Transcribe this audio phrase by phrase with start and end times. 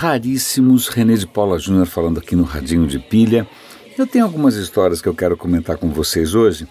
[0.00, 0.88] raríssimos.
[0.88, 3.46] René de Paula Júnior falando aqui no Radinho de Pilha.
[3.98, 6.66] Eu tenho algumas histórias que eu quero comentar com vocês hoje,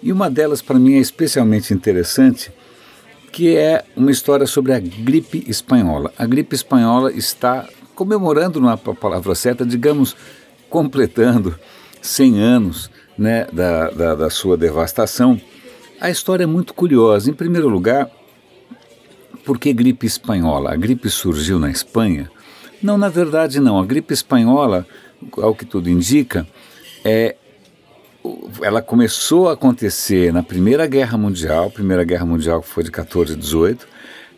[0.00, 2.52] e uma delas para mim é especialmente interessante,
[3.32, 6.12] que é uma história sobre a gripe espanhola.
[6.16, 10.14] A gripe espanhola está comemorando, não é a palavra certa, digamos,
[10.70, 11.58] completando
[12.00, 15.40] 100 anos né, da, da, da sua devastação.
[16.00, 17.28] A história é muito curiosa.
[17.28, 18.08] Em primeiro lugar,
[19.44, 20.72] por que gripe espanhola?
[20.72, 22.30] A gripe surgiu na Espanha?
[22.82, 23.78] Não, na verdade não.
[23.78, 24.86] A gripe espanhola,
[25.36, 26.46] ao que tudo indica,
[27.04, 27.36] é
[28.60, 33.32] ela começou a acontecer na Primeira Guerra Mundial, Primeira Guerra Mundial que foi de 14
[33.32, 33.88] a 18,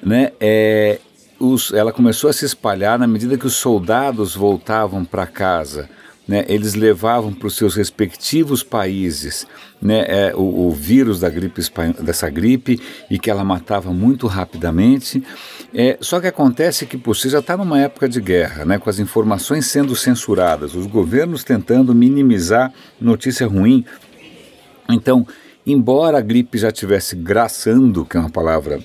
[0.03, 0.33] né?
[0.39, 1.01] É,
[1.39, 5.89] os, ela começou a se espalhar na medida que os soldados voltavam para casa
[6.27, 9.47] né, eles levavam para os seus respectivos países
[9.81, 11.61] né, é, o, o, vírus da gripe
[12.01, 12.81] dessa gripe
[13.11, 15.23] e que ela matava muito rapidamente.
[15.75, 18.99] É, só que acontece que você já está numa época de guerra, né, com as
[18.99, 23.85] informações sendo censuradas, os governos tentando minimizar notícia ruim.
[24.89, 25.27] Então,
[25.67, 28.81] embora a gripe já estivesse graçando, que é uma palavra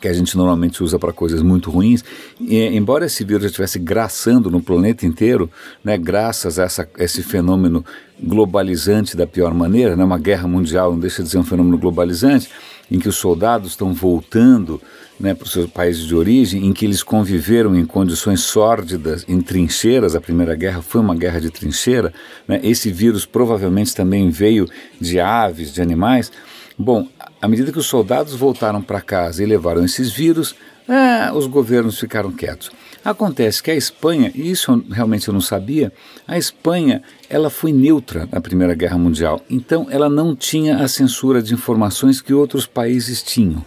[0.00, 2.04] que a gente normalmente usa para coisas muito ruins,
[2.40, 5.50] e, embora esse vírus estivesse graçando no planeta inteiro,
[5.82, 7.84] né, graças a essa, esse fenômeno
[8.22, 12.48] globalizante da pior maneira, né, uma guerra mundial não deixa de ser um fenômeno globalizante,
[12.90, 14.80] em que os soldados estão voltando
[15.18, 19.40] né, para os seus países de origem, em que eles conviveram em condições sórdidas, em
[19.40, 22.12] trincheiras, a Primeira Guerra foi uma guerra de trincheira,
[22.46, 24.68] né, esse vírus provavelmente também veio
[25.00, 26.30] de aves, de animais,
[26.78, 27.08] Bom,
[27.40, 30.54] à medida que os soldados voltaram para casa e levaram esses vírus,
[30.88, 32.70] ah, os governos ficaram quietos.
[33.04, 35.92] Acontece que a Espanha, e isso realmente eu não sabia,
[36.26, 41.40] a Espanha ela foi neutra na Primeira Guerra Mundial, então ela não tinha a censura
[41.40, 43.64] de informações que outros países tinham.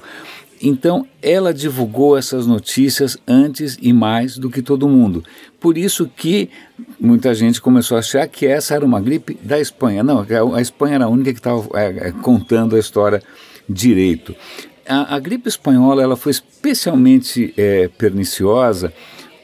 [0.61, 5.23] Então, ela divulgou essas notícias antes e mais do que todo mundo.
[5.59, 6.49] Por isso que
[6.99, 10.03] muita gente começou a achar que essa era uma gripe da Espanha.
[10.03, 13.23] Não, a Espanha era a única que estava é, é, contando a história
[13.69, 14.35] direito.
[14.87, 18.91] A, a, gripe espanhola ela foi especialmente é, perniciosa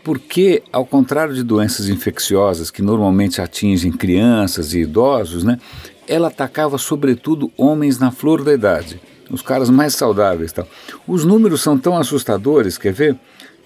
[0.03, 5.59] porque, ao contrário de doenças infecciosas que normalmente atingem crianças e idosos, né,
[6.07, 9.00] ela atacava sobretudo homens na flor da idade
[9.30, 10.52] os caras mais saudáveis.
[10.52, 10.68] Tal.
[11.08, 13.18] Os números são tão assustadores, quer ver?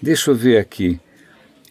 [0.01, 0.99] Deixa eu ver aqui.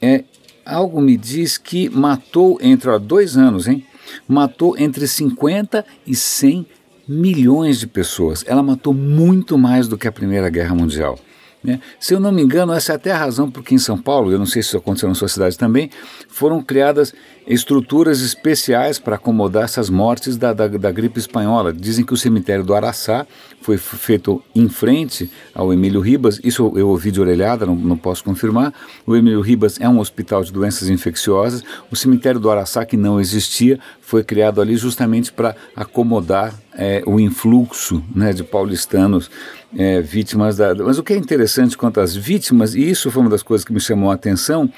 [0.01, 0.25] É,
[0.65, 3.85] algo me diz que matou entre ó, dois anos, hein?
[4.27, 6.67] Matou entre 50 e 100
[7.09, 8.45] milhões de pessoas.
[8.47, 11.19] Ela matou muito mais do que a Primeira Guerra Mundial.
[11.63, 11.81] Né?
[11.99, 14.39] Se eu não me engano, essa é até a razão porque em São Paulo, eu
[14.39, 15.91] não sei se isso aconteceu na sua cidade também,
[16.29, 17.13] foram criadas
[17.49, 21.73] estruturas especiais para acomodar essas mortes da, da, da, gripe espanhola.
[21.73, 23.27] Dizem que o cemitério do Araçá
[23.63, 28.23] foi feito em frente ao Emílio Ribas, isso eu ouvi de orelhada, não, não posso
[28.23, 28.75] confirmar.
[29.07, 31.65] O Emílio Ribas é um hospital de doenças infecciosas.
[31.91, 37.19] O cemitério do Araçá, que não existia, foi criado ali justamente para acomodar é, o
[37.19, 39.31] influxo né, de paulistanos
[39.77, 40.75] é, vítimas da.
[40.75, 43.73] Mas o que é interessante quanto às vítimas, e isso foi uma das coisas que
[43.73, 44.71] me chamou a atenção,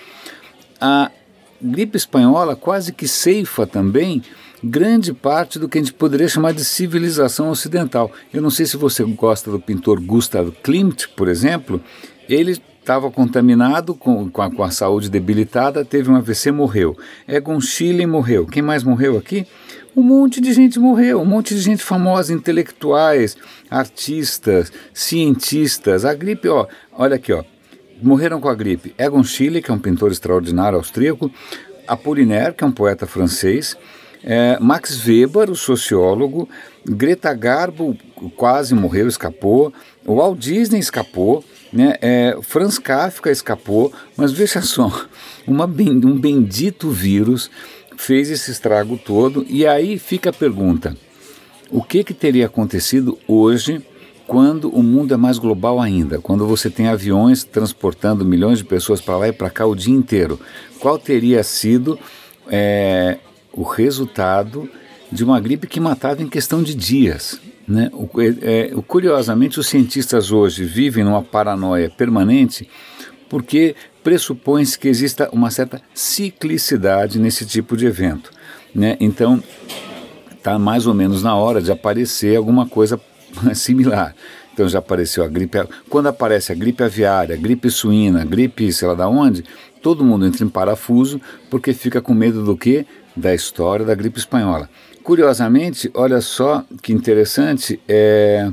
[0.81, 1.11] a
[1.63, 4.23] gripe espanhola quase que ceifa também
[4.63, 8.13] grande parte do que a gente poderia chamar de civilização ocidental.
[8.33, 11.81] Eu não sei se você gosta do pintor Gustav Klimt, por exemplo,
[12.29, 16.97] ele estava contaminado com, com a, com, a, saúde debilitada, teve um AVC, morreu.
[17.29, 18.47] Egon Schiele morreu.
[18.47, 19.47] Quem mais morreu aqui?
[19.95, 23.37] Um monte de gente morreu, um monte de gente famosa, intelectuais,
[23.71, 26.05] artistas, cientistas.
[26.05, 27.45] A gripe, ó, olha aqui, ó,
[28.03, 28.95] morreram com a gripe.
[28.99, 31.31] Egon Schiele, que é um pintor extraordinário austríaco,
[31.87, 33.77] Apollinaire, que é um poeta francês,
[34.23, 36.49] é, Max Weber, o sociólogo,
[36.87, 37.97] Greta Garbo
[38.37, 39.73] quase morreu, escapou,
[40.07, 45.07] Walt Disney escapou, né, é, Franz Kafka escapou, mas veja só,
[45.47, 47.51] uma, um bendito vírus
[47.97, 50.97] fez esse estrago todo, e aí fica a pergunta:
[51.71, 53.85] o que, que teria acontecido hoje
[54.31, 59.01] quando o mundo é mais global ainda, quando você tem aviões transportando milhões de pessoas
[59.01, 60.39] para lá e para cá o dia inteiro,
[60.79, 61.99] qual teria sido
[62.47, 63.19] é,
[63.53, 64.71] o resultado
[65.11, 67.41] de uma gripe que matava em questão de dias?
[67.67, 67.91] Né?
[67.93, 72.71] O, é, é curiosamente, os cientistas hoje vivem numa paranoia permanente
[73.29, 73.75] porque
[74.05, 78.31] pressupõe-se que exista uma certa ciclicidade nesse tipo de evento.
[78.73, 78.97] Né?
[79.01, 79.43] Então,
[80.37, 82.97] está mais ou menos na hora de aparecer alguma coisa
[83.55, 84.15] similar.
[84.53, 85.59] Então já apareceu a gripe.
[85.89, 89.45] Quando aparece a gripe aviária, gripe suína, gripe sei lá da onde,
[89.83, 92.85] todo mundo entra em parafuso porque fica com medo do quê?
[93.17, 94.69] Da história da gripe espanhola.
[95.03, 98.51] Curiosamente, olha só que interessante, é,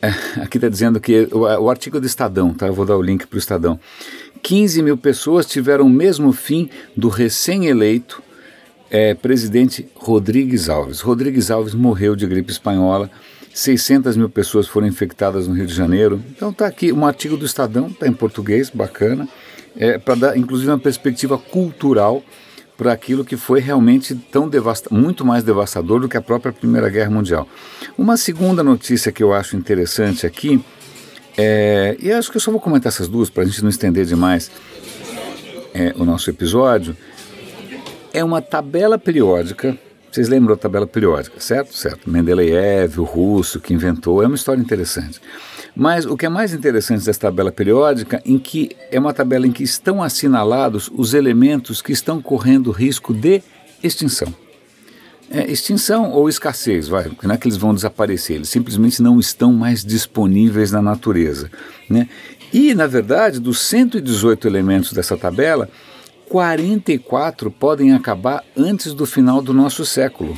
[0.00, 0.08] é,
[0.40, 2.66] aqui está dizendo que o, o, artigo do Estadão, tá?
[2.66, 3.78] Eu vou dar o link para o Estadão.
[4.42, 8.22] 15 mil pessoas tiveram o mesmo fim do recém-eleito
[8.90, 11.00] é, presidente Rodrigues Alves.
[11.00, 13.10] Rodrigues Alves morreu de gripe espanhola.
[13.56, 16.22] 600 mil pessoas foram infectadas no Rio de Janeiro.
[16.30, 19.26] Então está aqui um artigo do Estadão, está em português, bacana,
[19.74, 22.22] é, para dar inclusive uma perspectiva cultural
[22.76, 24.50] para aquilo que foi realmente tão
[24.90, 27.48] muito mais devastador do que a própria Primeira Guerra Mundial.
[27.96, 30.62] Uma segunda notícia que eu acho interessante aqui,
[31.38, 34.04] é, e acho que eu só vou comentar essas duas para a gente não estender
[34.04, 34.50] demais
[35.72, 36.94] é, o nosso episódio,
[38.12, 39.78] é uma tabela periódica.
[40.16, 41.76] Vocês lembram da tabela periódica, certo?
[41.76, 42.08] Certo.
[42.08, 45.20] Mendeleev, o russo que inventou, é uma história interessante.
[45.76, 49.52] Mas o que é mais interessante dessa tabela periódica em que é uma tabela em
[49.52, 53.42] que estão assinalados os elementos que estão correndo risco de
[53.82, 54.34] extinção.
[55.30, 59.52] É, extinção ou escassez, vai, não é que eles vão desaparecer, eles simplesmente não estão
[59.52, 61.50] mais disponíveis na natureza.
[61.90, 62.08] Né?
[62.50, 65.68] E, na verdade, dos 118 elementos dessa tabela,
[66.28, 70.36] 44 podem acabar antes do final do nosso século.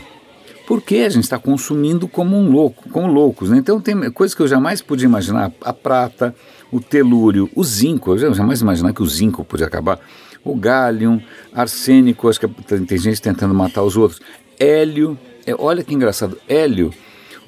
[0.67, 3.49] Porque a gente está consumindo como um louco, como loucos.
[3.49, 3.59] Né?
[3.59, 6.35] Então tem coisas que eu jamais podia imaginar: a prata,
[6.71, 8.15] o telúrio, o zinco.
[8.15, 9.99] Eu jamais imaginar que o zinco podia acabar.
[10.45, 11.21] O gálium,
[11.55, 14.21] arsênico, acho que tem gente tentando matar os outros.
[14.59, 16.93] Hélio, é, olha que engraçado, hélio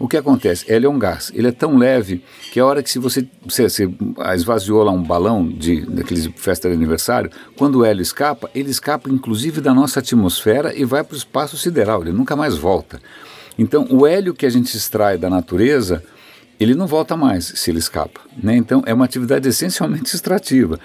[0.00, 0.64] o que acontece?
[0.66, 1.30] Ele é um gás.
[1.34, 3.94] Ele é tão leve que a hora que se você, você, você
[4.34, 9.10] esvaziou lá um balão de daqueles festa de aniversário, quando o hélio escapa, ele escapa
[9.10, 12.00] inclusive da nossa atmosfera e vai para o espaço sideral.
[12.00, 12.98] Ele nunca mais volta.
[13.58, 16.02] Então, o hélio que a gente extrai da natureza,
[16.58, 18.22] ele não volta mais se ele escapa.
[18.42, 18.56] Né?
[18.56, 20.80] Então, é uma atividade essencialmente extrativa.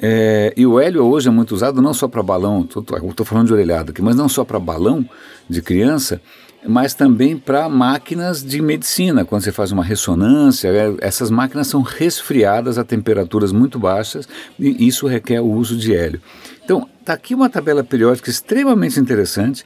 [0.00, 3.54] É, e o hélio hoje é muito usado não só para balão, estou falando de
[3.54, 5.04] orelhada aqui, mas não só para balão
[5.50, 6.20] de criança,
[6.66, 9.24] mas também para máquinas de medicina.
[9.24, 14.28] Quando você faz uma ressonância, é, essas máquinas são resfriadas a temperaturas muito baixas
[14.58, 16.20] e isso requer o uso de hélio.
[16.64, 19.64] Então, está aqui uma tabela periódica extremamente interessante.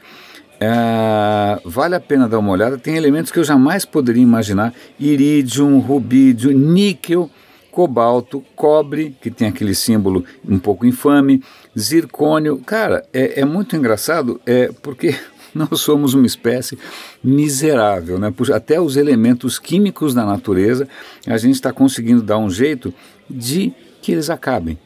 [0.58, 2.78] É, vale a pena dar uma olhada.
[2.78, 7.30] Tem elementos que eu jamais poderia imaginar: irídio, rubídio, níquel,
[7.70, 11.42] cobalto, cobre, que tem aquele símbolo um pouco infame,
[11.78, 12.56] zircônio.
[12.64, 15.14] Cara, é, é muito engraçado, é porque
[15.70, 16.78] nós somos uma espécie
[17.22, 18.32] miserável, né?
[18.54, 20.86] até os elementos químicos da natureza
[21.26, 22.92] a gente está conseguindo dar um jeito
[23.28, 23.72] de
[24.02, 24.78] que eles acabem.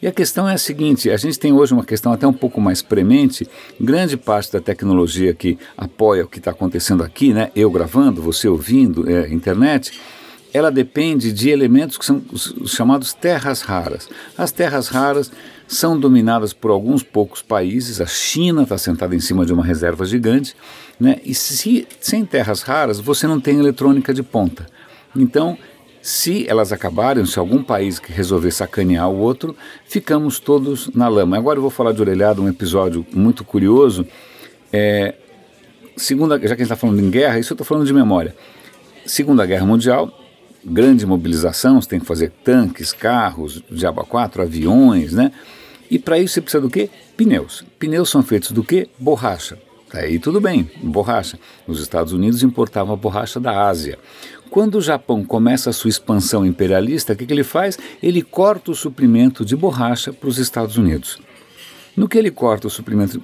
[0.00, 2.60] E a questão é a seguinte: a gente tem hoje uma questão até um pouco
[2.60, 3.48] mais premente.
[3.80, 7.50] Grande parte da tecnologia que apoia o que está acontecendo aqui, né?
[7.56, 9.98] Eu gravando, você ouvindo, é, internet,
[10.52, 14.08] ela depende de elementos que são os chamados terras raras.
[14.36, 15.32] As terras raras
[15.68, 18.00] são dominadas por alguns poucos países.
[18.00, 20.56] A China está sentada em cima de uma reserva gigante,
[20.98, 21.20] né?
[21.22, 24.66] E se, sem terras raras, você não tem eletrônica de ponta.
[25.14, 25.58] Então,
[26.00, 29.54] se elas acabarem, se algum país que resolver sacanear o outro,
[29.86, 31.36] ficamos todos na lama.
[31.36, 34.06] Agora eu vou falar de orelhada, um episódio muito curioso.
[34.72, 35.14] É,
[35.98, 38.34] segunda, já que a gente está falando em guerra, isso eu estou falando de memória.
[39.04, 40.17] Segunda Guerra Mundial,
[40.64, 45.32] grande mobilização, você tem que fazer tanques, carros, diabo 4, aviões, né?
[45.90, 46.90] E para isso você precisa do quê?
[47.16, 47.64] Pneus.
[47.78, 48.88] Pneus são feitos do quê?
[48.98, 49.58] Borracha.
[49.92, 51.38] Aí tudo bem, borracha.
[51.66, 53.98] Os Estados Unidos importavam a borracha da Ásia.
[54.50, 57.78] Quando o Japão começa a sua expansão imperialista, o que, que ele faz?
[58.02, 61.18] Ele corta o suprimento de borracha para os Estados Unidos.
[61.98, 63.20] No que ele corta o suprimento,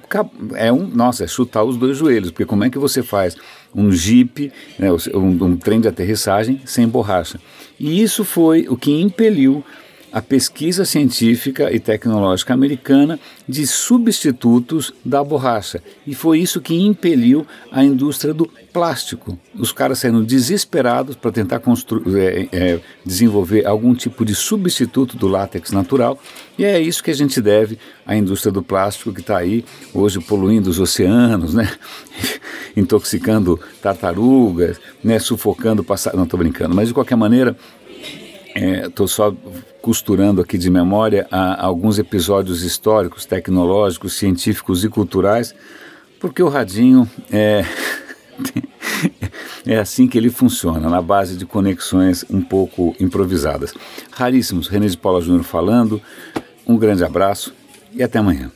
[0.55, 3.37] é um, nossa, é chutar os dois joelhos, porque como é que você faz
[3.73, 7.39] um Jeep, né, um, um trem de aterrissagem sem borracha?
[7.79, 9.63] E isso foi o que impeliu
[10.15, 15.83] a pesquisa científica e tecnológica americana de substitutos da borracha.
[16.07, 19.37] E foi isso que impeliu a indústria do plástico.
[19.53, 21.61] Os caras saíram desesperados para tentar
[22.15, 26.17] é, é, desenvolver algum tipo de substituto do látex natural.
[26.57, 30.21] E é isso que a gente deve à indústria do plástico que está aí hoje
[30.21, 31.69] poluindo os oceanos, né?
[32.73, 35.19] intoxicando tartarugas, né?
[35.19, 36.19] sufocando passarinhos.
[36.19, 37.57] Não estou brincando, mas de qualquer maneira
[38.87, 39.35] estou é, só
[39.85, 45.53] costurando aqui de memória a, a alguns episódios históricos, tecnológicos, científicos e culturais,
[46.19, 47.63] porque o radinho é,
[49.63, 53.75] é assim que ele funciona, na base de conexões um pouco improvisadas.
[54.09, 56.01] Raríssimos, René de Paula Júnior falando,
[56.65, 57.53] um grande abraço
[57.93, 58.51] e até amanhã.